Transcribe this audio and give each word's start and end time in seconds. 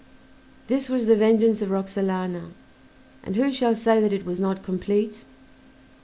This 0.65 0.89
was 0.89 1.05
the 1.05 1.15
vengeance 1.15 1.61
of 1.61 1.69
Roxalana, 1.69 2.53
and 3.23 3.35
who 3.35 3.51
shall 3.51 3.75
say 3.75 4.01
that 4.01 4.11
it 4.11 4.25
was 4.25 4.39
not 4.39 4.63
complete? 4.63 5.23